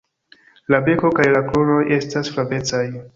[0.75, 2.85] La beko kaj la kruroj esta flavecaj.